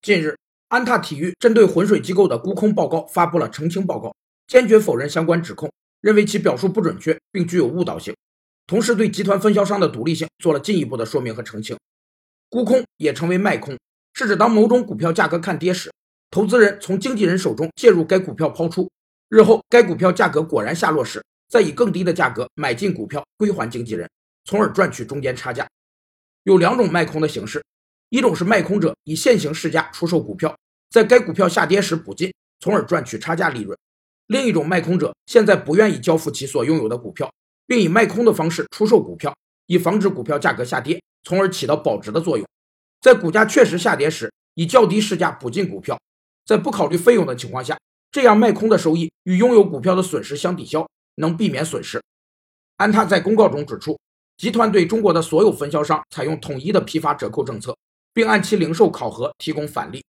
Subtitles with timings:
[0.00, 4.14] 近日，安踏体育针对浑水机构的沽空报告发布了澄清报告，
[4.46, 8.14] 坚决否认相关指控，认为其表述不准确并具有误导性，
[8.66, 11.76] 同时对集团分销商的独立性做了进一步的说明和澄清。
[12.48, 13.76] 沽空也称为卖空，
[14.14, 15.92] 是指当某种股票价格看跌时，
[16.30, 18.88] 投资人从经纪人手中介入该股票抛出，
[19.28, 24.08] 日后该股票价格果然下落时，再以更低的价格买进股票归还经纪人，
[24.44, 25.66] 从而赚取中间差价。
[26.44, 27.60] 有两种卖空的形式。
[28.10, 30.56] 一种是卖空者以现行市价出售股票，
[30.90, 33.76] 在该股票下跌时补进，从而赚取差价利润；
[34.28, 37.30] 另一种卖空者现在不愿意交付其所拥有的股票，
[37.66, 39.36] 并以卖空的方式出售股票，
[39.66, 42.46] 以防止股票价格下跌，从而起到保值的作用。
[43.02, 46.00] 在股价确实下跌时，以较低市价补进股票，
[46.46, 47.78] 在不考虑费用的情况下，
[48.10, 52.02] 这样卖空的收益与拥有股票的损失相抵消，能避免损失。
[52.78, 53.98] 安踏在公告中指出，
[54.38, 57.76] 集团对中国的所有分销商采用统一的批发折扣政策。
[58.12, 60.07] 并按其零售考核提供返利。